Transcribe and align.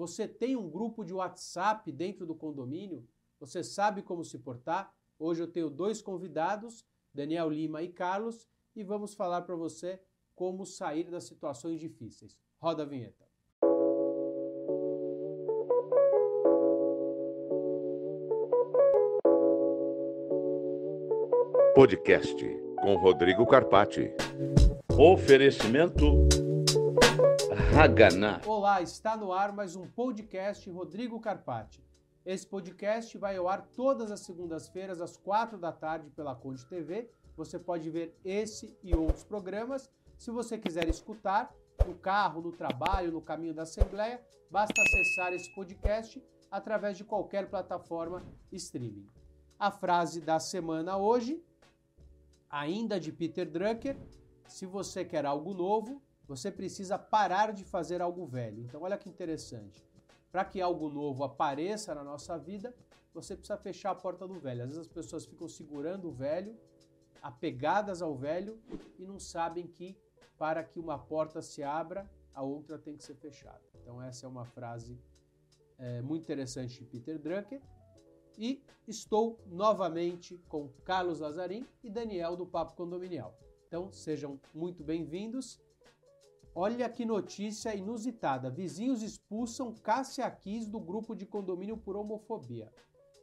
Você 0.00 0.26
tem 0.26 0.56
um 0.56 0.66
grupo 0.66 1.04
de 1.04 1.12
WhatsApp 1.12 1.92
dentro 1.92 2.24
do 2.24 2.34
condomínio? 2.34 3.06
Você 3.38 3.62
sabe 3.62 4.00
como 4.00 4.24
se 4.24 4.38
portar? 4.38 4.94
Hoje 5.18 5.42
eu 5.42 5.46
tenho 5.46 5.68
dois 5.68 6.00
convidados, 6.00 6.86
Daniel 7.12 7.50
Lima 7.50 7.82
e 7.82 7.88
Carlos, 7.90 8.48
e 8.74 8.82
vamos 8.82 9.12
falar 9.12 9.42
para 9.42 9.54
você 9.54 10.00
como 10.34 10.64
sair 10.64 11.10
das 11.10 11.24
situações 11.24 11.78
difíceis. 11.78 12.34
Roda 12.56 12.84
a 12.84 12.86
vinheta. 12.86 13.28
Podcast 21.74 22.42
com 22.80 22.96
Rodrigo 22.96 23.46
Carpati. 23.46 24.10
Oferecimento 24.98 26.29
Haganá. 27.78 28.40
Olá, 28.46 28.82
está 28.82 29.16
no 29.16 29.32
ar 29.32 29.52
mais 29.52 29.76
um 29.76 29.86
podcast 29.86 30.68
Rodrigo 30.70 31.20
Carpati. 31.20 31.82
Esse 32.26 32.46
podcast 32.46 33.16
vai 33.16 33.36
ao 33.36 33.48
ar 33.48 33.62
todas 33.74 34.10
as 34.10 34.20
segundas-feiras 34.20 35.00
às 35.00 35.16
quatro 35.16 35.56
da 35.56 35.72
tarde 35.72 36.10
pela 36.10 36.34
Conde 36.34 36.66
TV. 36.66 37.08
Você 37.36 37.58
pode 37.58 37.88
ver 37.88 38.18
esse 38.24 38.76
e 38.82 38.94
outros 38.94 39.24
programas. 39.24 39.90
Se 40.18 40.30
você 40.30 40.58
quiser 40.58 40.88
escutar 40.88 41.54
no 41.86 41.94
carro, 41.94 42.42
no 42.42 42.52
trabalho, 42.52 43.12
no 43.12 43.22
caminho 43.22 43.54
da 43.54 43.62
Assembleia, 43.62 44.20
basta 44.50 44.74
acessar 44.82 45.32
esse 45.32 45.54
podcast 45.54 46.22
através 46.50 46.96
de 46.96 47.04
qualquer 47.04 47.48
plataforma 47.48 48.22
streaming. 48.52 49.06
A 49.58 49.70
frase 49.70 50.20
da 50.20 50.40
semana 50.40 50.98
hoje 50.98 51.42
ainda 52.50 52.98
de 52.98 53.12
Peter 53.12 53.48
Drucker, 53.48 53.96
se 54.48 54.66
você 54.66 55.04
quer 55.04 55.24
algo 55.24 55.54
novo, 55.54 56.02
você 56.30 56.48
precisa 56.48 56.96
parar 56.96 57.52
de 57.52 57.64
fazer 57.64 58.00
algo 58.00 58.24
velho. 58.24 58.62
Então, 58.62 58.82
olha 58.82 58.96
que 58.96 59.08
interessante. 59.08 59.84
Para 60.30 60.44
que 60.44 60.60
algo 60.60 60.88
novo 60.88 61.24
apareça 61.24 61.92
na 61.92 62.04
nossa 62.04 62.38
vida, 62.38 62.72
você 63.12 63.34
precisa 63.34 63.58
fechar 63.58 63.90
a 63.90 63.96
porta 63.96 64.28
do 64.28 64.38
velho. 64.38 64.62
Às 64.62 64.68
vezes 64.68 64.82
as 64.82 64.86
pessoas 64.86 65.26
ficam 65.26 65.48
segurando 65.48 66.06
o 66.06 66.12
velho, 66.12 66.56
apegadas 67.20 68.00
ao 68.00 68.14
velho 68.14 68.60
e 68.96 69.04
não 69.04 69.18
sabem 69.18 69.66
que 69.66 69.98
para 70.38 70.62
que 70.62 70.78
uma 70.78 70.96
porta 70.96 71.42
se 71.42 71.64
abra, 71.64 72.08
a 72.32 72.44
outra 72.44 72.78
tem 72.78 72.96
que 72.96 73.02
ser 73.02 73.16
fechada. 73.16 73.60
Então, 73.82 74.00
essa 74.00 74.24
é 74.24 74.28
uma 74.28 74.44
frase 74.44 74.96
é, 75.78 76.00
muito 76.00 76.22
interessante 76.22 76.78
de 76.78 76.86
Peter 76.86 77.18
Drucker 77.18 77.60
e 78.38 78.62
estou 78.86 79.40
novamente 79.48 80.38
com 80.48 80.68
Carlos 80.84 81.18
Lazarim 81.18 81.66
e 81.82 81.90
Daniel 81.90 82.36
do 82.36 82.46
Papo 82.46 82.76
Condominial. 82.76 83.36
Então 83.66 83.90
sejam 83.90 84.40
muito 84.54 84.84
bem-vindos. 84.84 85.60
Olha 86.54 86.88
que 86.88 87.04
notícia 87.04 87.74
inusitada: 87.74 88.50
vizinhos 88.50 89.02
expulsam 89.02 89.72
Cássia 89.72 90.28
Kiss 90.30 90.68
do 90.68 90.80
grupo 90.80 91.14
de 91.14 91.24
condomínio 91.24 91.76
por 91.76 91.96
homofobia. 91.96 92.72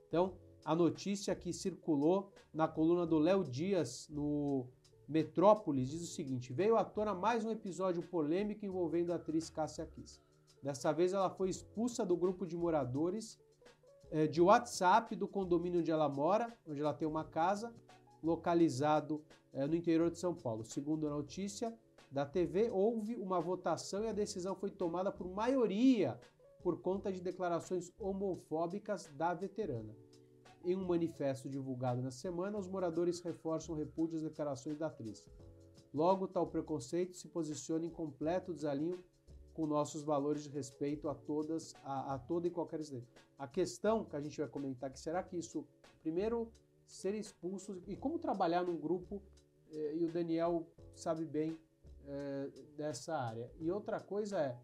Então, 0.07 0.37
a 0.63 0.73
notícia 0.75 1.35
que 1.35 1.51
circulou 1.51 2.31
na 2.53 2.67
coluna 2.67 3.05
do 3.05 3.19
Léo 3.19 3.43
Dias 3.43 4.07
no 4.09 4.67
Metrópolis 5.07 5.89
diz 5.89 6.01
o 6.01 6.13
seguinte: 6.13 6.53
veio 6.53 6.77
à 6.77 6.85
tona 6.85 7.13
mais 7.13 7.43
um 7.43 7.51
episódio 7.51 8.01
polêmico 8.01 8.65
envolvendo 8.65 9.11
a 9.11 9.15
atriz 9.15 9.49
Cássia 9.49 9.85
Kiss. 9.85 10.21
Dessa 10.63 10.91
vez 10.91 11.13
ela 11.13 11.29
foi 11.29 11.49
expulsa 11.49 12.05
do 12.05 12.15
grupo 12.15 12.45
de 12.45 12.57
moradores 12.57 13.37
é, 14.09 14.25
de 14.25 14.41
WhatsApp 14.41 15.15
do 15.15 15.27
condomínio 15.27 15.81
onde 15.81 15.91
ela 15.91 16.07
mora, 16.07 16.57
onde 16.65 16.79
ela 16.79 16.93
tem 16.93 17.07
uma 17.07 17.23
casa, 17.23 17.73
localizado 18.23 19.23
é, 19.53 19.67
no 19.67 19.75
interior 19.75 20.09
de 20.09 20.17
São 20.17 20.33
Paulo. 20.33 20.63
Segundo 20.63 21.07
a 21.07 21.09
notícia 21.09 21.77
da 22.09 22.25
TV, 22.25 22.69
houve 22.71 23.15
uma 23.15 23.39
votação 23.39 24.03
e 24.03 24.07
a 24.07 24.13
decisão 24.13 24.55
foi 24.55 24.71
tomada 24.71 25.11
por 25.11 25.27
maioria 25.27 26.19
por 26.61 26.81
conta 26.81 27.11
de 27.11 27.21
declarações 27.21 27.93
homofóbicas 27.99 29.09
da 29.15 29.33
veterana. 29.33 29.95
Em 30.63 30.75
um 30.75 30.85
manifesto 30.85 31.49
divulgado 31.49 32.01
na 32.01 32.11
semana, 32.11 32.57
os 32.57 32.67
moradores 32.67 33.21
reforçam 33.21 33.75
o 33.75 33.77
repúdio 33.77 34.17
às 34.17 34.23
declarações 34.23 34.77
da 34.77 34.87
atriz. 34.87 35.25
Logo, 35.93 36.27
tal 36.27 36.47
preconceito 36.47 37.15
se 37.15 37.27
posiciona 37.27 37.85
em 37.85 37.89
completo 37.89 38.53
desalinho 38.53 39.03
com 39.53 39.65
nossos 39.65 40.03
valores 40.03 40.43
de 40.43 40.49
respeito 40.49 41.09
a 41.09 41.15
todas, 41.15 41.73
a, 41.83 42.15
a 42.15 42.19
toda 42.19 42.47
e 42.47 42.51
qualquer 42.51 42.79
incidente. 42.79 43.07
A 43.37 43.47
questão 43.47 44.03
que 44.03 44.15
a 44.15 44.21
gente 44.21 44.37
vai 44.37 44.47
comentar 44.47 44.91
que 44.91 44.99
será 44.99 45.23
que 45.23 45.37
isso, 45.37 45.65
primeiro, 46.01 46.51
ser 46.85 47.15
expulso 47.15 47.81
e 47.87 47.95
como 47.95 48.19
trabalhar 48.19 48.63
num 48.63 48.77
grupo, 48.77 49.21
eh, 49.71 49.95
e 49.95 50.03
o 50.03 50.11
Daniel 50.11 50.67
sabe 50.93 51.25
bem 51.25 51.57
eh, 52.07 52.49
dessa 52.77 53.15
área. 53.15 53.51
E 53.59 53.69
outra 53.69 53.99
coisa 53.99 54.39
é, 54.39 54.57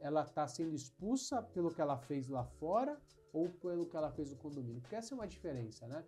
ela 0.00 0.22
está 0.22 0.46
sendo 0.48 0.74
expulsa 0.74 1.42
pelo 1.42 1.70
que 1.70 1.80
ela 1.80 1.98
fez 1.98 2.28
lá 2.28 2.44
fora 2.44 2.98
ou 3.32 3.50
pelo 3.50 3.86
que 3.86 3.96
ela 3.96 4.10
fez 4.10 4.30
no 4.30 4.36
condomínio? 4.36 4.80
Porque 4.80 4.96
essa 4.96 5.12
é 5.12 5.16
uma 5.16 5.26
diferença, 5.26 5.86
né? 5.86 6.04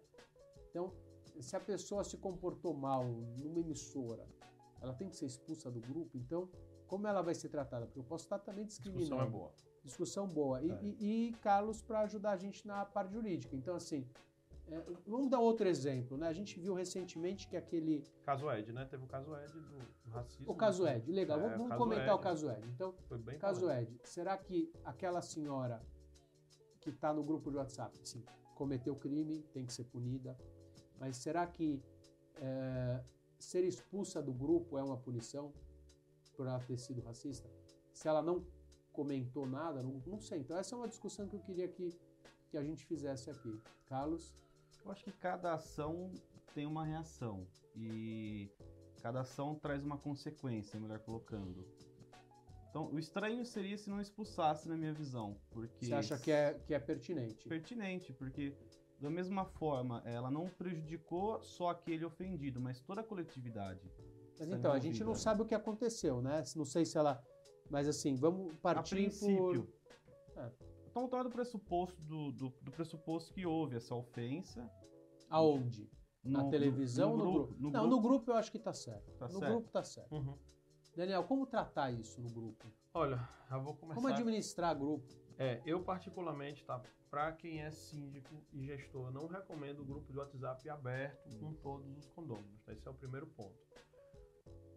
Então, 0.70 0.92
se 1.40 1.54
a 1.54 1.60
pessoa 1.60 2.02
se 2.04 2.16
comportou 2.16 2.74
mal 2.74 3.04
numa 3.04 3.60
emissora, 3.60 4.26
ela 4.80 4.94
tem 4.94 5.08
que 5.08 5.16
ser 5.16 5.26
expulsa 5.26 5.70
do 5.70 5.80
grupo, 5.80 6.16
então 6.16 6.48
como 6.86 7.06
ela 7.06 7.20
vai 7.20 7.34
ser 7.34 7.50
tratada? 7.50 7.84
Porque 7.84 7.98
eu 7.98 8.04
posso 8.04 8.24
estar 8.24 8.38
também 8.38 8.64
discriminando. 8.64 9.04
Discussão 9.04 9.26
é 9.26 9.30
boa. 9.30 9.52
Discussão 9.84 10.26
boa. 10.26 10.62
E, 10.62 10.70
é. 10.70 10.78
e, 10.82 11.28
e 11.28 11.32
Carlos, 11.42 11.82
para 11.82 12.00
ajudar 12.00 12.32
a 12.32 12.36
gente 12.36 12.66
na 12.66 12.84
parte 12.86 13.12
jurídica. 13.12 13.54
Então, 13.54 13.76
assim, 13.76 14.08
é, 14.70 14.84
vamos 15.06 15.30
dar 15.30 15.40
outro 15.40 15.68
exemplo, 15.68 16.16
né? 16.16 16.28
A 16.28 16.32
gente 16.32 16.58
viu 16.58 16.74
recentemente 16.74 17.48
que 17.48 17.56
aquele. 17.56 18.04
Caso 18.22 18.50
Ed, 18.50 18.72
né? 18.72 18.84
Teve 18.84 19.04
o 19.04 19.06
caso 19.06 19.34
Ed 19.36 19.52
do 19.52 20.10
racismo. 20.10 20.50
O 20.50 20.54
caso 20.54 20.86
Ed, 20.86 21.10
legal. 21.10 21.40
É, 21.40 21.56
vamos 21.56 21.76
comentar 21.76 22.08
Ed. 22.08 22.14
o 22.14 22.18
caso 22.18 22.50
Ed. 22.50 22.68
Então, 22.68 22.94
Foi 23.08 23.18
bem 23.18 23.38
caso 23.38 23.70
Ed, 23.70 24.00
será 24.04 24.36
que 24.36 24.72
aquela 24.84 25.22
senhora 25.22 25.82
que 26.80 26.90
está 26.90 27.12
no 27.12 27.22
grupo 27.22 27.50
de 27.50 27.56
WhatsApp, 27.56 27.98
sim, 28.06 28.24
cometeu 28.54 28.94
crime, 28.94 29.42
tem 29.52 29.66
que 29.66 29.72
ser 29.72 29.84
punida, 29.84 30.38
mas 30.98 31.16
será 31.16 31.46
que 31.46 31.82
é, 32.36 33.00
ser 33.38 33.64
expulsa 33.64 34.22
do 34.22 34.32
grupo 34.32 34.78
é 34.78 34.82
uma 34.82 34.96
punição? 34.96 35.52
por 36.38 36.46
ela 36.46 36.60
ter 36.60 36.78
sido 36.78 37.02
racista? 37.02 37.50
Se 37.92 38.06
ela 38.06 38.22
não 38.22 38.46
comentou 38.92 39.44
nada, 39.44 39.82
não, 39.82 40.00
não 40.06 40.20
sei. 40.20 40.38
Então, 40.38 40.56
essa 40.56 40.76
é 40.76 40.78
uma 40.78 40.86
discussão 40.86 41.26
que 41.26 41.34
eu 41.34 41.40
queria 41.40 41.66
que, 41.66 41.98
que 42.48 42.56
a 42.56 42.62
gente 42.62 42.86
fizesse 42.86 43.28
aqui. 43.28 43.60
Carlos? 43.86 44.32
Eu 44.88 44.92
acho 44.92 45.04
que 45.04 45.12
cada 45.12 45.52
ação 45.52 46.10
tem 46.54 46.64
uma 46.64 46.82
reação 46.82 47.46
e 47.76 48.50
cada 49.02 49.20
ação 49.20 49.54
traz 49.54 49.84
uma 49.84 49.98
consequência, 49.98 50.80
melhor 50.80 50.98
colocando. 51.00 51.62
Então, 52.70 52.90
o 52.90 52.98
estranho 52.98 53.44
seria 53.44 53.76
se 53.76 53.90
não 53.90 54.00
expulsasse, 54.00 54.66
na 54.66 54.78
minha 54.78 54.94
visão, 54.94 55.36
porque... 55.50 55.84
Você 55.84 55.92
acha 55.92 56.18
que 56.18 56.30
é, 56.30 56.54
que 56.54 56.72
é 56.72 56.78
pertinente? 56.78 57.46
Pertinente, 57.46 58.14
porque 58.14 58.56
da 58.98 59.10
mesma 59.10 59.44
forma, 59.44 60.02
ela 60.06 60.30
não 60.30 60.48
prejudicou 60.48 61.42
só 61.42 61.68
aquele 61.68 62.06
ofendido, 62.06 62.58
mas 62.58 62.80
toda 62.80 63.02
a 63.02 63.04
coletividade. 63.04 63.92
Mas 64.38 64.50
então, 64.50 64.72
a 64.72 64.78
gente 64.78 65.04
não 65.04 65.14
sabe 65.14 65.42
o 65.42 65.44
que 65.44 65.54
aconteceu, 65.54 66.22
né? 66.22 66.42
Não 66.56 66.64
sei 66.64 66.86
se 66.86 66.96
ela. 66.96 67.22
Mas 67.68 67.86
assim, 67.86 68.16
vamos 68.16 68.54
partir 68.62 68.94
a 68.94 68.96
princípio, 68.96 69.68
por. 70.34 70.42
É. 70.42 70.67
Estamos 71.04 71.24
do 71.24 71.30
pressuposto 71.30 72.02
do, 72.02 72.32
do, 72.32 72.48
do, 72.60 72.70
pressuposto 72.72 73.32
que 73.32 73.46
houve 73.46 73.76
essa 73.76 73.94
ofensa. 73.94 74.68
Aonde? 75.30 75.88
No, 76.24 76.42
Na 76.42 76.50
televisão 76.50 77.16
no, 77.16 77.24
no, 77.24 77.32
grupo? 77.32 77.54
No 77.54 77.70
não, 77.70 77.80
grupo? 77.80 77.96
no 77.96 78.00
grupo 78.02 78.30
eu 78.32 78.34
acho 78.34 78.50
que 78.50 78.58
tá 78.58 78.72
certo. 78.72 79.12
Tá 79.12 79.26
no 79.26 79.38
certo. 79.38 79.52
grupo 79.52 79.70
tá 79.70 79.84
certo. 79.84 80.12
Uhum. 80.12 80.36
Daniel, 80.96 81.22
como 81.22 81.46
tratar 81.46 81.92
isso 81.92 82.20
no 82.20 82.28
grupo? 82.30 82.66
Olha, 82.92 83.28
eu 83.48 83.62
vou 83.62 83.76
começar. 83.76 84.00
Como 84.00 84.12
administrar 84.12 84.76
grupo? 84.76 85.06
É, 85.38 85.62
eu 85.64 85.84
particularmente, 85.84 86.64
tá? 86.64 86.82
Para 87.08 87.30
quem 87.32 87.62
é 87.62 87.70
síndico 87.70 88.34
e 88.52 88.64
gestor, 88.64 89.12
não 89.12 89.28
recomendo 89.28 89.80
o 89.80 89.84
grupo 89.84 90.10
de 90.10 90.18
WhatsApp 90.18 90.68
aberto 90.68 91.30
com 91.38 91.54
todos 91.54 91.96
os 91.96 92.08
condôminos. 92.08 92.60
Tá? 92.64 92.72
Esse 92.72 92.88
é 92.88 92.90
o 92.90 92.94
primeiro 92.94 93.28
ponto. 93.28 93.56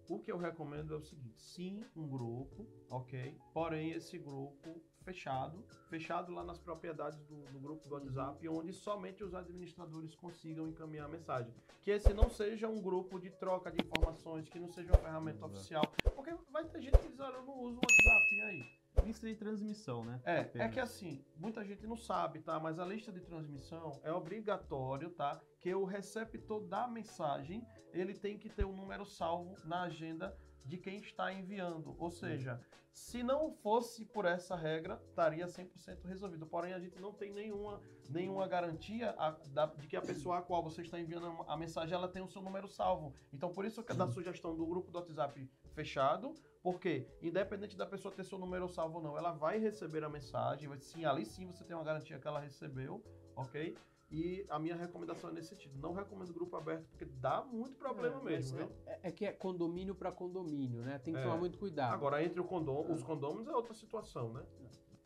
O 0.08 0.20
que 0.20 0.32
eu 0.32 0.38
recomendo 0.38 0.94
é 0.94 0.98
o 0.98 1.02
seguinte: 1.02 1.42
sim, 1.42 1.84
um 1.96 2.08
grupo, 2.08 2.68
ok? 2.90 3.36
Porém, 3.54 3.92
esse 3.92 4.20
grupo 4.20 4.84
fechado, 5.04 5.64
fechado 5.90 6.32
lá 6.32 6.44
nas 6.44 6.60
propriedades 6.60 7.20
do, 7.26 7.44
do 7.52 7.60
grupo 7.60 7.88
do 7.88 7.96
WhatsApp, 7.96 8.48
uhum. 8.48 8.60
onde 8.60 8.74
somente 8.74 9.24
os 9.24 9.34
administradores 9.34 10.16
consigam 10.16 10.68
encaminhar 10.68 11.06
a 11.06 11.10
mensagem. 11.10 11.54
Que 11.82 11.92
esse 11.92 12.14
não 12.14 12.30
seja 12.30 12.68
um 12.68 12.82
grupo 12.82 13.20
de 13.20 13.30
troca 13.30 13.72
de 13.72 13.82
informações, 13.82 14.48
que 14.48 14.60
não 14.60 14.70
seja 14.72 14.92
uma 14.92 15.00
ferramenta 15.00 15.46
uhum. 15.46 15.52
oficial. 15.52 15.84
Porque 16.16 16.34
vai 16.52 16.66
ter 16.66 16.82
gente 16.82 16.98
que 16.98 17.10
diz, 17.10 17.20
olha, 17.20 17.36
eu 17.36 17.46
não 17.46 17.60
uso 17.60 17.78
o 17.78 17.82
WhatsApp, 17.82 18.36
e 18.36 18.42
aí? 18.42 18.82
Lista 19.06 19.26
de 19.26 19.36
transmissão, 19.36 20.04
né? 20.04 20.20
É, 20.26 20.40
Apenas. 20.42 20.68
é 20.68 20.70
que 20.70 20.80
assim, 20.80 21.24
muita 21.38 21.64
gente 21.64 21.88
não 21.88 21.96
sabe, 21.96 22.40
tá? 22.40 22.60
Mas 22.60 22.78
a 22.78 22.86
lista 22.86 23.12
de 23.12 23.22
transmissão 23.22 24.00
é 24.04 24.12
obrigatório, 24.12 25.10
tá? 25.12 25.42
Que 25.60 25.74
o 25.74 25.86
receptor 25.86 26.62
da 26.68 26.88
mensagem, 26.88 27.66
ele 27.94 28.14
tem 28.14 28.38
que 28.38 28.50
ter 28.50 28.66
um 28.66 28.76
número 28.76 29.06
salvo 29.06 29.56
na 29.64 29.84
agenda 29.84 30.38
de 30.66 30.78
quem 30.78 30.98
está 30.98 31.32
enviando. 31.34 31.96
Ou 31.98 32.10
seja, 32.10 32.60
se 32.94 33.24
não 33.24 33.52
fosse 33.52 34.06
por 34.06 34.26
essa 34.26 34.56
regra, 34.56 35.02
estaria 35.10 35.46
100% 35.46 36.06
resolvido. 36.06 36.46
Porém, 36.46 36.74
a 36.74 36.80
gente 36.80 37.00
não 37.00 37.14
tem 37.14 37.32
nenhuma, 37.32 37.82
nenhuma 38.10 38.48
garantia 38.48 39.16
a, 39.18 39.32
da, 39.48 39.66
de 39.66 39.88
que 39.88 39.96
a 39.96 40.02
pessoa 40.02 40.40
a 40.40 40.42
qual 40.42 40.62
você 40.62 40.82
está 40.82 41.00
enviando 41.00 41.28
a 41.48 41.56
mensagem 41.56 41.94
ela 41.94 42.08
tem 42.08 42.22
o 42.22 42.28
seu 42.28 42.42
número 42.42 42.68
salvo. 42.68 43.14
Então, 43.32 43.52
por 43.54 43.66
isso 43.66 43.82
que 43.84 43.92
é 43.92 43.96
da 43.96 44.08
sugestão 44.08 44.56
do 44.56 44.66
grupo 44.66 44.92
do 44.92 44.98
WhatsApp 44.98 45.50
fechado, 45.74 46.36
porque, 46.62 47.08
independente 47.22 47.78
da 47.78 47.86
pessoa 47.86 48.14
ter 48.14 48.24
seu 48.24 48.38
número 48.38 48.68
salvo 48.68 48.98
ou 48.98 49.04
não, 49.04 49.18
ela 49.18 49.32
vai 49.32 49.58
receber 49.58 50.04
a 50.04 50.10
mensagem, 50.10 50.70
sim, 50.80 51.06
ali 51.06 51.26
sim 51.26 51.48
você 51.48 51.64
tem 51.64 51.76
uma 51.76 51.86
garantia 51.86 52.20
que 52.20 52.28
ela 52.28 52.40
recebeu, 52.40 53.04
ok? 53.36 53.76
E 54.12 54.46
a 54.50 54.60
minha 54.60 54.76
recomendação 54.76 55.30
é 55.30 55.34
nesse 55.34 55.50
sentido. 55.50 55.80
Não 55.80 55.94
recomendo 55.94 56.34
grupo 56.34 56.56
aberto, 56.58 56.86
porque 56.90 57.06
dá 57.06 57.46
muito 57.46 57.78
problema 57.78 58.20
É, 58.20 58.24
mesmo, 58.24 58.58
viu? 58.58 58.72
É, 58.86 59.00
é 59.04 59.12
que 59.12 59.26
é 59.26 59.32
condomínio 59.32 59.96
para 59.96 60.12
condomínio, 60.12 60.82
né? 60.82 61.00
Tem 61.00 61.14
que 61.14 61.20
É. 61.20 61.24
tomar 61.24 61.38
muito 61.38 61.58
cuidado. 61.58 61.94
Agora, 61.94 62.22
entre 62.22 62.44
condom, 62.44 62.92
os 62.92 63.02
condôminos 63.04 63.48
é 63.48 63.56
outra 63.56 63.74
situação, 63.74 64.34
né? 64.34 64.46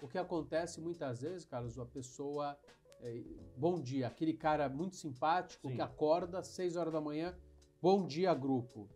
O 0.02 0.08
que 0.08 0.18
acontece 0.18 0.82
muitas 0.82 1.22
vezes, 1.22 1.46
Carlos, 1.46 1.78
a 1.80 1.86
pessoa. 1.86 2.58
é, 3.02 3.24
bom 3.56 3.80
dia, 3.80 4.08
aquele 4.08 4.34
cara 4.34 4.68
muito 4.68 4.96
simpático 4.96 5.68
Sim. 5.68 5.76
que 5.76 5.82
acorda 5.82 6.40
às 6.40 6.48
6 6.48 6.76
horas 6.76 6.92
da 6.94 7.00
manhã. 7.02 7.38
Bom 7.80 8.08
dia, 8.08 8.34
grupo. 8.34 8.90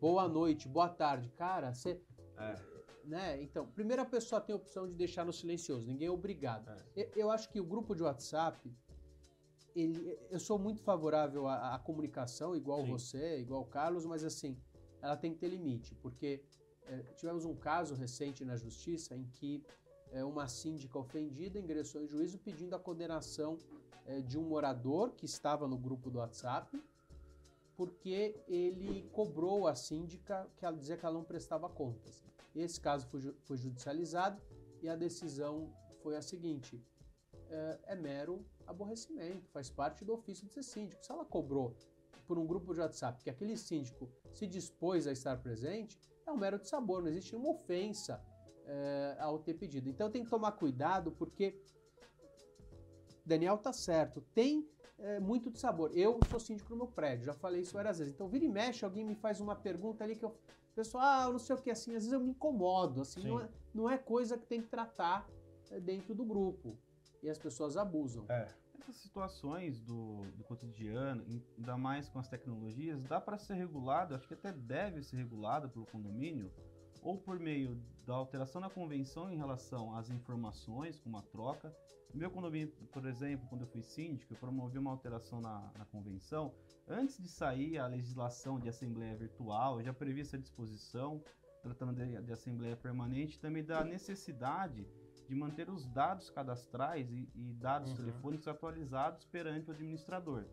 Boa 0.00 0.26
noite, 0.26 0.66
boa 0.66 0.88
tarde. 0.88 1.28
Cara, 1.30 1.72
você. 1.72 2.00
É. 2.36 2.56
Né? 3.04 3.40
Então, 3.42 3.66
primeiro 3.68 4.02
a 4.02 4.04
pessoa 4.04 4.40
tem 4.40 4.52
a 4.54 4.56
opção 4.56 4.88
de 4.88 4.94
deixar 4.94 5.24
no 5.24 5.32
silencioso, 5.32 5.86
ninguém 5.86 6.08
é 6.08 6.10
obrigado. 6.10 6.68
É. 6.70 6.82
Eu, 6.96 7.10
eu 7.16 7.30
acho 7.30 7.48
que 7.50 7.60
o 7.60 7.64
grupo 7.64 7.94
de 7.94 8.02
WhatsApp, 8.02 8.74
ele, 9.80 10.18
eu 10.30 10.40
sou 10.40 10.58
muito 10.58 10.80
favorável 10.82 11.46
à, 11.46 11.74
à 11.74 11.78
comunicação, 11.78 12.54
igual 12.56 12.82
Sim. 12.82 12.90
você, 12.90 13.38
igual 13.40 13.62
o 13.62 13.66
Carlos, 13.66 14.04
mas 14.06 14.24
assim, 14.24 14.56
ela 15.00 15.16
tem 15.16 15.32
que 15.32 15.38
ter 15.38 15.48
limite, 15.48 15.94
porque 15.96 16.42
é, 16.86 16.98
tivemos 17.16 17.44
um 17.44 17.54
caso 17.54 17.94
recente 17.94 18.44
na 18.44 18.56
justiça 18.56 19.14
em 19.14 19.24
que 19.34 19.62
é, 20.10 20.24
uma 20.24 20.48
síndica 20.48 20.98
ofendida 20.98 21.58
ingressou 21.58 22.02
em 22.02 22.06
juízo 22.06 22.38
pedindo 22.38 22.74
a 22.74 22.78
condenação 22.78 23.58
é, 24.06 24.20
de 24.20 24.38
um 24.38 24.42
morador 24.42 25.12
que 25.12 25.26
estava 25.26 25.68
no 25.68 25.76
grupo 25.76 26.10
do 26.10 26.18
WhatsApp, 26.18 26.82
porque 27.76 28.34
ele 28.48 29.08
cobrou 29.12 29.68
a 29.68 29.74
síndica 29.74 30.48
que 30.56 30.64
ela 30.64 30.76
dizia 30.76 30.96
que 30.96 31.04
ela 31.04 31.14
não 31.14 31.24
prestava 31.24 31.68
contas. 31.68 32.24
Esse 32.56 32.80
caso 32.80 33.06
foi, 33.06 33.20
ju- 33.20 33.36
foi 33.42 33.56
judicializado 33.56 34.40
e 34.82 34.88
a 34.88 34.96
decisão 34.96 35.72
foi 36.02 36.16
a 36.16 36.22
seguinte: 36.22 36.82
é, 37.48 37.78
é 37.88 37.94
mero 37.94 38.44
aborrecimento, 38.68 39.48
faz 39.50 39.70
parte 39.70 40.04
do 40.04 40.12
ofício 40.12 40.46
de 40.46 40.52
ser 40.52 40.62
síndico. 40.62 41.04
Se 41.04 41.10
ela 41.10 41.24
cobrou 41.24 41.74
por 42.26 42.38
um 42.38 42.46
grupo 42.46 42.74
de 42.74 42.80
WhatsApp 42.80 43.22
que 43.22 43.30
aquele 43.30 43.56
síndico 43.56 44.08
se 44.32 44.46
dispôs 44.46 45.06
a 45.06 45.12
estar 45.12 45.36
presente, 45.38 45.98
é 46.26 46.30
um 46.30 46.36
mero 46.36 46.58
de 46.58 46.68
sabor, 46.68 47.02
não 47.02 47.08
existe 47.08 47.32
nenhuma 47.32 47.54
ofensa 47.54 48.22
é, 48.66 49.16
ao 49.18 49.38
ter 49.38 49.54
pedido. 49.54 49.88
Então 49.88 50.10
tem 50.10 50.22
que 50.22 50.30
tomar 50.30 50.52
cuidado 50.52 51.10
porque 51.12 51.58
Daniel 53.24 53.56
tá 53.58 53.72
certo, 53.72 54.20
tem 54.34 54.68
é, 54.98 55.18
muito 55.18 55.50
de 55.50 55.58
sabor. 55.58 55.90
Eu 55.96 56.20
sou 56.30 56.38
síndico 56.38 56.70
no 56.70 56.76
meu 56.76 56.86
prédio, 56.86 57.24
já 57.24 57.34
falei 57.34 57.62
isso 57.62 57.72
várias 57.72 57.98
vezes. 57.98 58.12
Então 58.12 58.28
vira 58.28 58.44
e 58.44 58.48
mexe, 58.48 58.84
alguém 58.84 59.04
me 59.04 59.14
faz 59.14 59.40
uma 59.40 59.56
pergunta 59.56 60.04
ali 60.04 60.14
que 60.14 60.24
eu 60.24 60.36
pessoal, 60.78 61.02
ah, 61.04 61.24
eu 61.26 61.32
não 61.32 61.40
sei 61.40 61.56
o 61.56 61.58
que 61.58 61.72
assim, 61.72 61.90
às 61.90 62.04
vezes 62.04 62.12
eu 62.12 62.20
me 62.20 62.30
incomodo, 62.30 63.00
assim, 63.00 63.20
Sim. 63.20 63.28
não 63.28 63.40
é, 63.40 63.48
não 63.74 63.90
é 63.90 63.98
coisa 63.98 64.38
que 64.38 64.46
tem 64.46 64.62
que 64.62 64.68
tratar 64.68 65.28
é, 65.72 65.80
dentro 65.80 66.14
do 66.14 66.24
grupo. 66.24 66.78
E 67.22 67.28
as 67.28 67.38
pessoas 67.38 67.76
abusam. 67.76 68.24
É. 68.28 68.48
Essas 68.80 68.96
situações 68.96 69.80
do, 69.80 70.24
do 70.36 70.44
cotidiano, 70.44 71.42
ainda 71.56 71.76
mais 71.76 72.08
com 72.08 72.18
as 72.18 72.28
tecnologias, 72.28 73.02
dá 73.04 73.20
para 73.20 73.36
ser 73.36 73.54
regulado, 73.54 74.14
acho 74.14 74.26
que 74.26 74.34
até 74.34 74.52
deve 74.52 75.02
ser 75.02 75.16
regulado 75.16 75.68
pelo 75.68 75.84
condomínio, 75.86 76.50
ou 77.02 77.18
por 77.18 77.38
meio 77.38 77.80
da 78.06 78.14
alteração 78.14 78.60
na 78.60 78.70
convenção 78.70 79.30
em 79.30 79.36
relação 79.36 79.94
às 79.94 80.10
informações, 80.10 80.98
com 80.98 81.08
uma 81.08 81.22
troca. 81.22 81.74
No 82.12 82.18
meu 82.18 82.30
condomínio, 82.30 82.72
por 82.92 83.04
exemplo, 83.04 83.46
quando 83.48 83.62
eu 83.62 83.66
fui 83.68 83.82
síndico, 83.82 84.32
eu 84.32 84.38
promovi 84.38 84.78
uma 84.78 84.90
alteração 84.90 85.40
na, 85.40 85.70
na 85.76 85.84
convenção. 85.84 86.54
Antes 86.86 87.18
de 87.18 87.28
sair 87.28 87.78
a 87.78 87.86
legislação 87.86 88.58
de 88.58 88.68
assembleia 88.68 89.14
virtual, 89.16 89.78
eu 89.78 89.84
já 89.84 89.92
previ 89.92 90.22
essa 90.22 90.38
disposição, 90.38 91.22
tratando 91.62 91.92
de, 91.92 92.22
de 92.22 92.32
assembleia 92.32 92.76
permanente, 92.76 93.38
também 93.38 93.62
da 93.62 93.84
necessidade 93.84 94.86
de 95.28 95.34
manter 95.34 95.68
os 95.68 95.86
dados 95.86 96.30
cadastrais 96.30 97.10
e, 97.10 97.28
e 97.34 97.52
dados 97.54 97.90
Uhum. 97.90 97.96
telefônicos 97.96 98.48
atualizados 98.48 99.24
perante 99.26 99.68
o 99.68 99.72
administrador, 99.72 100.44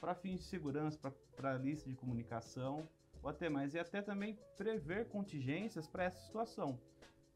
para 0.00 0.14
fins 0.14 0.40
de 0.40 0.44
segurança, 0.44 0.98
para 1.36 1.54
lista 1.54 1.88
de 1.88 1.94
comunicação, 1.94 2.88
ou 3.22 3.30
até 3.30 3.48
mais, 3.48 3.74
e 3.74 3.78
até 3.78 4.02
também 4.02 4.38
prever 4.56 5.08
contingências 5.08 5.86
para 5.86 6.04
essa 6.04 6.18
situação. 6.26 6.78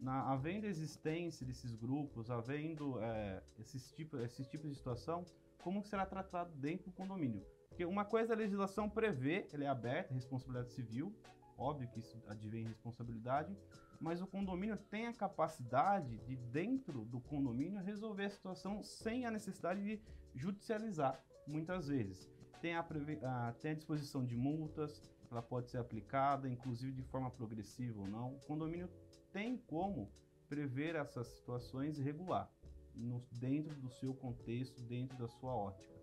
Na, 0.00 0.32
havendo 0.32 0.66
existência 0.66 1.46
desses 1.46 1.74
grupos, 1.76 2.30
havendo 2.30 3.00
é, 3.00 3.42
esses, 3.58 3.92
tipos, 3.92 4.20
esses 4.20 4.46
tipos 4.48 4.68
de 4.70 4.76
situação, 4.76 5.24
como 5.62 5.82
será 5.84 6.04
tratado 6.04 6.52
dentro 6.56 6.86
do 6.86 6.92
condomínio? 6.92 7.44
Porque 7.68 7.84
uma 7.84 8.04
coisa 8.04 8.32
a 8.34 8.36
legislação 8.36 8.88
prevê, 8.90 9.46
ela 9.52 9.64
é 9.64 9.66
aberta, 9.68 10.12
responsabilidade 10.12 10.72
civil, 10.72 11.14
óbvio 11.56 11.88
que 11.88 12.00
isso 12.00 12.20
advém 12.28 12.64
responsabilidade, 12.66 13.56
mas 14.04 14.20
o 14.20 14.26
condomínio 14.26 14.76
tem 14.76 15.06
a 15.06 15.14
capacidade 15.14 16.18
de, 16.26 16.36
dentro 16.36 17.06
do 17.06 17.18
condomínio, 17.22 17.80
resolver 17.82 18.26
a 18.26 18.30
situação 18.30 18.82
sem 18.82 19.24
a 19.24 19.30
necessidade 19.30 19.82
de 19.82 19.98
judicializar, 20.34 21.18
muitas 21.46 21.88
vezes. 21.88 22.28
Tem 22.60 22.74
a, 22.74 22.80
a- 23.22 23.52
tem 23.62 23.70
a 23.70 23.74
disposição 23.74 24.22
de 24.22 24.36
multas, 24.36 25.02
ela 25.30 25.40
pode 25.40 25.70
ser 25.70 25.78
aplicada, 25.78 26.46
inclusive 26.46 26.92
de 26.92 27.02
forma 27.04 27.30
progressiva 27.30 27.98
ou 28.02 28.06
não. 28.06 28.34
O 28.34 28.40
condomínio 28.40 28.90
tem 29.32 29.56
como 29.56 30.12
prever 30.50 30.96
essas 30.96 31.26
situações 31.28 31.98
e 31.98 32.02
regular, 32.02 32.52
no- 32.94 33.24
dentro 33.32 33.74
do 33.76 33.88
seu 33.88 34.12
contexto, 34.14 34.82
dentro 34.82 35.16
da 35.16 35.28
sua 35.28 35.54
ótica. 35.56 35.94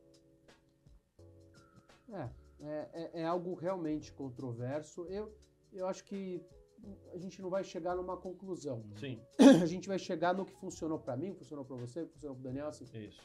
É, 2.09 2.30
é, 2.62 2.89
é- 2.94 3.12
é 3.21 3.25
algo 3.25 3.54
realmente 3.54 4.12
controverso. 4.12 5.06
Eu, 5.06 5.31
eu 5.71 5.86
acho 5.88 6.04
que 6.04 6.44
a 7.13 7.18
gente 7.18 7.42
não 7.42 7.50
vai 7.50 7.63
chegar 7.63 7.95
numa 7.95 8.18
conclusão. 8.18 8.83
Sim, 8.95 9.19
A 9.62 9.66
gente 9.66 9.88
vai 9.88 10.00
chegar 10.00 10.33
no 10.33 10.45
que 10.45 10.54
funcionou 10.54 11.00
para 11.00 11.16
mim, 11.16 11.33
funcionou 11.33 11.66
para 11.66 11.75
você, 11.75 12.06
funcionou 12.06 12.36
para 12.36 12.45
Daniel. 12.45 12.68
Assim, 12.68 12.86
isso. 12.94 13.22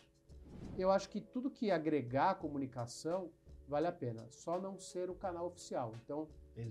eu 0.76 0.90
acho 0.90 1.08
que 1.08 1.20
tudo 1.20 1.50
que 1.50 1.70
agregar 1.70 2.36
comunicação 2.36 3.30
vale 3.68 3.86
a 3.86 3.92
pena. 3.92 4.26
Só 4.30 4.60
não 4.60 4.78
ser 4.78 5.10
o 5.10 5.14
canal 5.14 5.46
oficial. 5.46 5.94
Então, 6.04 6.28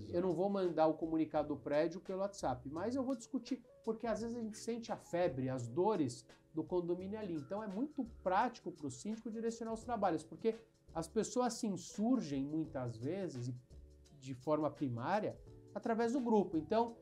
eu 0.08 0.20
não 0.20 0.32
vou 0.32 0.48
mandar 0.48 0.86
o 0.86 0.94
comunicado 0.94 1.48
do 1.48 1.56
prédio 1.56 2.00
pelo 2.00 2.20
WhatsApp, 2.20 2.68
mas 2.68 2.96
eu 2.96 3.04
vou 3.04 3.14
discutir, 3.14 3.62
porque 3.84 4.06
às 4.06 4.20
vezes 4.20 4.36
a 4.36 4.40
gente 4.40 4.58
sente 4.58 4.90
a 4.90 4.96
febre, 4.96 5.48
as 5.48 5.68
dores 5.68 6.26
do 6.52 6.64
condomínio 6.64 7.18
ali. 7.18 7.34
Então 7.34 7.62
é 7.62 7.68
muito 7.68 8.04
prático 8.22 8.72
para 8.72 8.86
o 8.86 8.90
síndico 8.90 9.30
direcionar 9.30 9.74
os 9.74 9.84
trabalhos, 9.84 10.24
porque 10.24 10.56
as 10.92 11.06
pessoas 11.06 11.54
se 11.54 11.66
insurgem 11.66 12.44
muitas 12.44 12.96
vezes, 12.96 13.52
de 14.18 14.34
forma 14.34 14.70
primária, 14.70 15.38
através 15.76 16.14
do 16.14 16.20
grupo. 16.20 16.56
Então, 16.56 16.96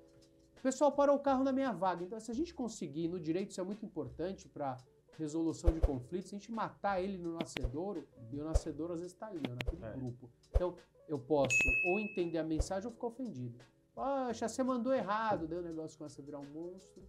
o 0.58 0.60
pessoal 0.60 0.90
parou 0.90 1.16
o 1.16 1.20
carro 1.20 1.44
na 1.44 1.52
minha 1.52 1.70
vaga. 1.72 2.02
Então, 2.02 2.18
se 2.18 2.30
a 2.30 2.34
gente 2.34 2.52
conseguir, 2.52 3.06
no 3.06 3.20
direito 3.20 3.50
isso 3.52 3.60
é 3.60 3.64
muito 3.64 3.84
importante 3.86 4.48
para 4.48 4.76
resolução 5.16 5.72
de 5.72 5.80
conflitos, 5.80 6.30
se 6.30 6.34
a 6.34 6.38
gente 6.38 6.50
matar 6.50 7.00
ele 7.00 7.16
no 7.16 7.34
nascedouro, 7.38 8.04
e 8.32 8.40
o 8.40 8.44
nascedouro 8.44 8.94
às 8.94 8.98
vezes 8.98 9.12
está 9.14 9.28
ali, 9.28 9.40
naquele 9.48 9.84
É. 9.84 9.92
grupo. 9.92 10.28
Então, 10.50 10.74
eu 11.06 11.18
posso 11.20 11.54
ou 11.86 12.00
entender 12.00 12.38
a 12.38 12.42
mensagem 12.44 12.86
ou 12.88 12.92
ficar 12.92 13.06
ofendido. 13.06 13.56
Poxa, 13.94 14.48
você 14.48 14.62
mandou 14.64 14.92
errado, 14.92 15.46
daí 15.46 15.58
o 15.58 15.62
negócio 15.62 15.96
começa 15.96 16.20
a 16.20 16.24
virar 16.24 16.40
um 16.40 16.50
monstro 16.50 17.00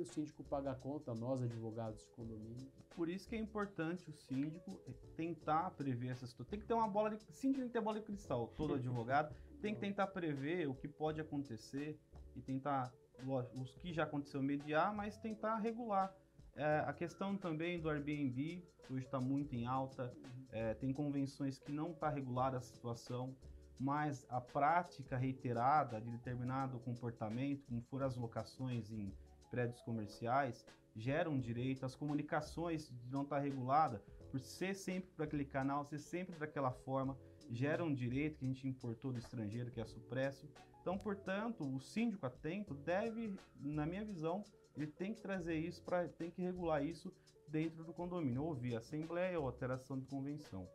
e 0.00 0.02
o 0.02 0.06
síndico 0.06 0.42
paga 0.42 0.72
a 0.72 0.74
conta, 0.74 1.14
nós 1.14 1.42
advogados 1.42 2.00
de 2.00 2.10
condomínio. 2.12 2.66
Por 2.96 3.08
isso 3.08 3.28
que 3.28 3.36
é 3.36 3.38
importante 3.38 4.08
o 4.08 4.12
síndico 4.12 4.80
tentar 5.14 5.70
prever 5.72 6.08
essa 6.08 6.26
situação. 6.26 6.50
Tem 6.50 6.58
que 6.58 6.66
ter 6.66 6.74
uma 6.74 6.88
bola 6.88 7.10
de. 7.10 7.18
Síndico 7.32 7.60
tem 7.60 7.68
que 7.68 7.72
ter 7.72 7.80
bola 7.80 8.00
de 8.00 8.06
cristal. 8.06 8.48
Todo 8.56 8.74
advogado 8.80 9.34
tem 9.60 9.74
que 9.74 9.80
tentar 9.80 10.06
prever 10.08 10.66
o 10.68 10.74
que 10.74 10.88
pode 10.88 11.20
acontecer 11.20 12.00
e 12.34 12.40
tentar, 12.40 12.92
lógico, 13.22 13.60
os 13.60 13.74
que 13.76 13.92
já 13.92 14.04
aconteceu 14.04 14.42
mediar, 14.42 14.94
mas 14.94 15.18
tentar 15.18 15.56
regular. 15.58 16.14
É, 16.56 16.80
a 16.86 16.92
questão 16.92 17.36
também 17.36 17.80
do 17.80 17.88
Airbnb, 17.88 18.64
que 18.86 18.92
hoje 18.92 19.04
está 19.04 19.20
muito 19.20 19.54
em 19.54 19.66
alta, 19.66 20.12
é, 20.50 20.74
tem 20.74 20.92
convenções 20.92 21.58
que 21.58 21.70
não 21.70 21.92
está 21.92 22.08
regulada 22.08 22.56
a 22.56 22.60
situação, 22.60 23.36
mas 23.78 24.26
a 24.28 24.40
prática 24.40 25.16
reiterada 25.16 26.00
de 26.00 26.10
determinado 26.10 26.78
comportamento, 26.80 27.64
como 27.66 27.80
foram 27.82 28.06
as 28.06 28.16
locações 28.16 28.90
em 28.90 29.14
prédios 29.50 29.80
comerciais, 29.82 30.64
geram 30.94 31.38
direito, 31.38 31.84
as 31.84 31.94
comunicações 31.94 32.88
de 32.88 33.10
não 33.10 33.22
estar 33.22 33.38
regulada, 33.38 34.02
por 34.30 34.40
ser 34.40 34.74
sempre 34.74 35.10
para 35.10 35.24
aquele 35.24 35.44
canal, 35.44 35.84
ser 35.84 35.98
sempre 35.98 36.38
daquela 36.38 36.70
forma, 36.70 37.18
gera 37.50 37.84
um 37.84 37.92
direito 37.92 38.38
que 38.38 38.44
a 38.44 38.48
gente 38.48 38.68
importou 38.68 39.12
do 39.12 39.18
estrangeiro, 39.18 39.70
que 39.70 39.80
é 39.80 39.84
supresso. 39.84 40.48
Então, 40.80 40.96
portanto, 40.96 41.64
o 41.64 41.80
síndico 41.80 42.24
atento 42.26 42.74
deve, 42.74 43.34
na 43.60 43.84
minha 43.84 44.04
visão, 44.04 44.44
ele 44.76 44.86
tem 44.86 45.12
que 45.12 45.20
trazer 45.20 45.56
isso 45.56 45.82
para, 45.82 46.08
tem 46.08 46.30
que 46.30 46.40
regular 46.40 46.84
isso 46.84 47.12
dentro 47.48 47.82
do 47.84 47.92
condomínio, 47.92 48.44
ou 48.44 48.54
via 48.54 48.78
assembleia 48.78 49.38
ou 49.38 49.46
alteração 49.46 49.98
de 49.98 50.06
convenção. 50.06 50.68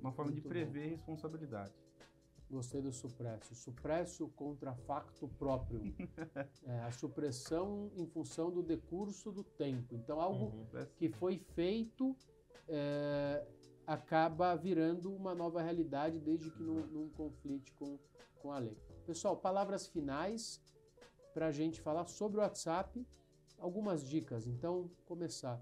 Uma 0.00 0.12
forma 0.12 0.30
Muito 0.30 0.42
de 0.42 0.48
prever 0.48 0.88
responsabilidade. 0.88 1.74
Gostei 2.50 2.80
do 2.80 2.92
supresso. 2.92 3.54
Supresso 3.54 4.28
contra 4.28 4.74
facto 4.74 5.28
próprio. 5.28 5.80
É, 6.66 6.80
a 6.80 6.90
supressão 6.90 7.90
em 7.94 8.06
função 8.06 8.50
do 8.50 8.62
decurso 8.62 9.30
do 9.32 9.42
tempo. 9.44 9.94
Então, 9.94 10.20
algo 10.20 10.44
Uhum. 10.46 10.86
que 10.96 11.08
foi 11.10 11.38
feito 11.38 12.16
é, 12.68 13.46
acaba 13.86 14.54
virando 14.54 15.12
uma 15.14 15.34
nova 15.34 15.60
realidade 15.60 16.18
desde 16.18 16.50
que 16.50 16.62
não, 16.62 16.86
não 16.86 17.08
conflite 17.10 17.72
com, 17.74 17.98
com 18.40 18.50
a 18.52 18.58
lei. 18.58 18.76
Pessoal, 19.06 19.36
palavras 19.36 19.86
finais 19.86 20.62
para 21.34 21.48
a 21.48 21.52
gente 21.52 21.80
falar 21.80 22.06
sobre 22.06 22.38
o 22.38 22.40
WhatsApp, 22.40 23.06
algumas 23.58 24.06
dicas. 24.08 24.46
Então, 24.46 24.90
começar. 25.04 25.60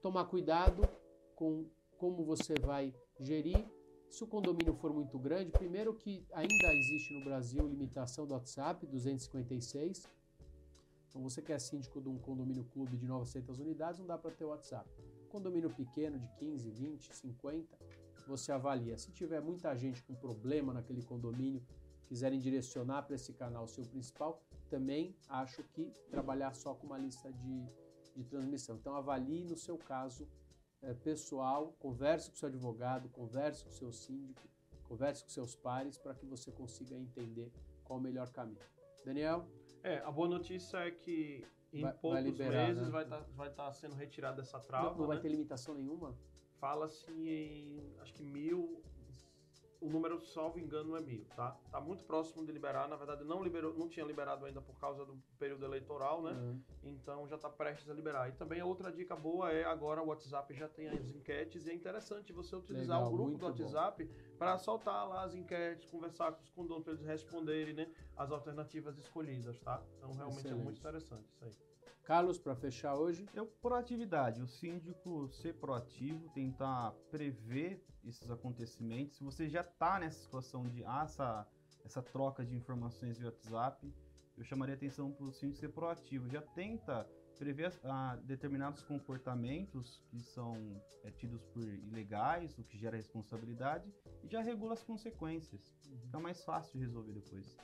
Tomar 0.00 0.24
cuidado 0.26 0.88
com 1.34 1.66
como 1.98 2.24
você 2.24 2.54
vai 2.60 2.94
gerir. 3.18 3.66
Se 4.10 4.24
o 4.24 4.26
condomínio 4.26 4.74
for 4.74 4.92
muito 4.92 5.18
grande, 5.18 5.50
primeiro 5.50 5.94
que 5.94 6.24
ainda 6.32 6.72
existe 6.72 7.12
no 7.12 7.24
Brasil 7.24 7.66
limitação 7.66 8.26
do 8.26 8.32
WhatsApp, 8.32 8.86
256. 8.86 10.08
Então, 11.08 11.22
você 11.22 11.42
que 11.42 11.52
é 11.52 11.58
síndico 11.58 12.00
de 12.00 12.08
um 12.08 12.18
condomínio 12.18 12.64
clube 12.64 12.96
de 12.96 13.06
900 13.06 13.58
unidades, 13.58 14.00
não 14.00 14.06
dá 14.06 14.16
para 14.16 14.30
ter 14.30 14.44
WhatsApp. 14.44 14.88
Condomínio 15.28 15.70
pequeno 15.70 16.18
de 16.18 16.26
15, 16.38 16.70
20, 16.70 17.14
50, 17.14 17.78
você 18.26 18.50
avalia. 18.50 18.96
Se 18.96 19.12
tiver 19.12 19.40
muita 19.40 19.74
gente 19.76 20.02
com 20.02 20.14
problema 20.14 20.72
naquele 20.72 21.02
condomínio, 21.02 21.62
quiserem 22.06 22.40
direcionar 22.40 23.02
para 23.02 23.14
esse 23.14 23.32
canal 23.34 23.68
seu 23.68 23.84
principal, 23.84 24.42
também 24.70 25.14
acho 25.28 25.62
que 25.74 25.92
trabalhar 26.10 26.54
só 26.54 26.74
com 26.74 26.86
uma 26.86 26.98
lista 26.98 27.30
de, 27.30 27.66
de 28.16 28.24
transmissão. 28.24 28.76
Então, 28.76 28.94
avalie 28.94 29.44
no 29.44 29.56
seu 29.56 29.76
caso 29.76 30.26
eh, 30.82 30.94
pessoal, 30.94 31.74
converse 31.78 32.30
com 32.30 32.36
seu 32.36 32.48
advogado, 32.48 33.08
converse 33.08 33.64
com 33.64 33.70
seu 33.70 33.92
síndico, 33.92 34.48
converse 34.84 35.22
com 35.22 35.30
seus 35.30 35.54
pares 35.54 35.98
para 35.98 36.14
que 36.14 36.24
você 36.26 36.50
consiga 36.50 36.96
entender 36.96 37.52
qual 37.84 37.98
o 37.98 38.02
melhor 38.02 38.30
caminho. 38.30 38.60
Daniel? 39.04 39.46
É, 39.82 39.98
a 39.98 40.10
boa 40.10 40.28
notícia 40.28 40.78
é 40.78 40.90
que 40.90 41.44
em 41.72 41.82
Vai- 41.82 41.92
vai 41.92 42.00
poucos 42.00 42.24
liberar, 42.24 42.66
meses 42.68 42.84
né? 42.84 42.90
vai 42.90 43.04
estar 43.04 43.20
vai 43.36 43.50
tá 43.52 43.72
sendo 43.72 43.94
retirada 43.94 44.42
essa 44.42 44.58
Não, 44.58 44.64
trava. 44.64 44.98
não 44.98 45.06
vai 45.06 45.16
né? 45.16 45.22
ter 45.22 45.28
limitação 45.28 45.74
nenhuma? 45.74 46.16
Fala-se 46.58 47.10
em, 47.12 47.94
acho 48.00 48.12
que 48.14 48.22
mil, 48.22 48.67
o 49.88 49.90
número, 49.90 50.20
salvo 50.20 50.60
engano, 50.60 50.90
não 50.90 50.96
é 50.96 51.00
mil, 51.00 51.24
tá? 51.34 51.56
Tá 51.70 51.80
muito 51.80 52.04
próximo 52.04 52.44
de 52.44 52.52
liberar, 52.52 52.86
na 52.88 52.96
verdade 52.96 53.24
não 53.24 53.42
liberou, 53.42 53.74
não 53.74 53.88
tinha 53.88 54.04
liberado 54.04 54.44
ainda 54.44 54.60
por 54.60 54.78
causa 54.78 55.04
do 55.04 55.16
período 55.38 55.64
eleitoral, 55.64 56.22
né? 56.22 56.32
Uhum. 56.32 56.60
Então 56.84 57.26
já 57.26 57.36
está 57.36 57.48
prestes 57.48 57.88
a 57.88 57.94
liberar. 57.94 58.28
E 58.28 58.32
também 58.32 58.60
a 58.60 58.66
outra 58.66 58.92
dica 58.92 59.16
boa 59.16 59.50
é 59.50 59.64
agora 59.64 60.02
o 60.02 60.06
WhatsApp 60.06 60.54
já 60.54 60.68
tem 60.68 60.88
as 60.88 61.10
enquetes 61.10 61.66
e 61.66 61.70
é 61.70 61.74
interessante 61.74 62.32
você 62.32 62.54
utilizar 62.54 62.98
Legal, 62.98 63.12
o 63.12 63.16
grupo 63.16 63.38
do 63.38 63.64
bom. 63.64 64.08
Para 64.38 64.56
soltar 64.56 65.08
lá 65.08 65.24
as 65.24 65.34
enquetes, 65.34 65.84
conversar 65.86 66.32
com 66.32 66.42
os 66.42 66.50
condomínios 66.50 66.84
para 66.84 66.92
eles 66.92 67.04
responderem, 67.04 67.74
né? 67.74 67.90
As 68.16 68.30
alternativas 68.30 68.96
escolhidas, 68.96 69.58
tá? 69.60 69.82
Então 69.96 70.12
realmente 70.12 70.38
é 70.38 70.50
Excelente. 70.50 70.64
muito 70.64 70.78
interessante 70.78 71.28
isso 71.28 71.44
aí. 71.44 71.56
Carlos, 72.04 72.38
para 72.38 72.56
fechar 72.56 72.94
hoje, 72.94 73.28
Eu, 73.34 73.46
proatividade, 73.46 74.40
o 74.40 74.46
síndico 74.46 75.28
ser 75.28 75.54
proativo, 75.54 76.30
tentar 76.30 76.92
prever 77.10 77.84
esses 78.02 78.30
acontecimentos. 78.30 79.18
Se 79.18 79.24
você 79.24 79.46
já 79.46 79.60
está 79.60 79.98
nessa 79.98 80.18
situação 80.22 80.62
de 80.62 80.82
ah, 80.84 81.02
essa, 81.04 81.46
essa 81.84 82.00
troca 82.00 82.44
de 82.46 82.56
informações 82.56 83.18
via 83.18 83.26
WhatsApp, 83.28 83.92
eu 84.38 84.44
chamaria 84.44 84.74
atenção 84.74 85.12
para 85.12 85.26
o 85.26 85.32
síndico 85.32 85.58
ser 85.58 85.68
proativo. 85.68 86.28
Já 86.30 86.40
tenta 86.40 87.06
prever 87.38 87.72
ah, 87.84 88.18
determinados 88.24 88.82
comportamentos 88.82 90.02
que 90.10 90.20
são 90.20 90.56
é, 91.04 91.10
tidos 91.10 91.44
por 91.46 91.62
ilegais, 91.62 92.58
o 92.58 92.64
que 92.64 92.76
gera 92.76 92.96
responsabilidade, 92.96 93.90
e 94.22 94.28
já 94.28 94.42
regula 94.42 94.74
as 94.74 94.82
consequências. 94.82 95.72
Fica 96.02 96.18
mais 96.18 96.42
fácil 96.44 96.78
de 96.78 96.84
resolver 96.84 97.12
depois. 97.12 97.56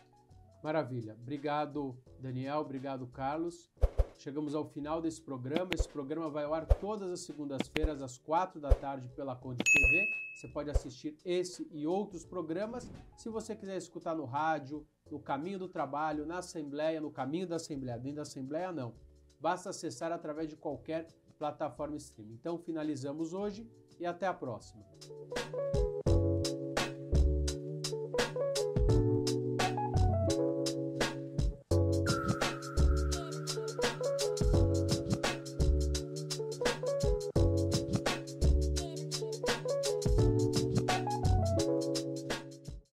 Maravilha. 0.62 1.14
Obrigado, 1.20 1.94
Daniel. 2.20 2.60
Obrigado, 2.60 3.06
Carlos. 3.08 3.70
Chegamos 4.16 4.54
ao 4.54 4.64
final 4.64 5.02
desse 5.02 5.20
programa. 5.20 5.70
Esse 5.74 5.88
programa 5.88 6.30
vai 6.30 6.44
ao 6.44 6.54
ar 6.54 6.64
todas 6.66 7.10
as 7.10 7.20
segundas-feiras, 7.20 8.00
às 8.00 8.16
quatro 8.16 8.60
da 8.60 8.70
tarde, 8.70 9.08
pela 9.10 9.36
Conde 9.36 9.62
TV. 9.62 10.08
Você 10.34 10.48
pode 10.48 10.70
assistir 10.70 11.18
esse 11.24 11.68
e 11.70 11.86
outros 11.86 12.24
programas. 12.24 12.90
Se 13.16 13.28
você 13.28 13.54
quiser 13.54 13.76
escutar 13.76 14.14
no 14.14 14.24
rádio, 14.24 14.86
no 15.10 15.20
caminho 15.20 15.58
do 15.58 15.68
trabalho, 15.68 16.24
na 16.24 16.38
Assembleia, 16.38 17.00
no 17.00 17.10
caminho 17.10 17.46
da 17.46 17.56
Assembleia, 17.56 17.98
dentro 17.98 18.16
da 18.16 18.22
Assembleia, 18.22 18.72
não. 18.72 18.94
Basta 19.44 19.68
acessar 19.68 20.10
através 20.10 20.48
de 20.48 20.56
qualquer 20.56 21.06
plataforma 21.38 21.96
streaming. 21.96 22.32
Então, 22.32 22.56
finalizamos 22.56 23.34
hoje 23.34 23.70
e 24.00 24.06
até 24.06 24.26
a 24.26 24.32
próxima. 24.32 24.82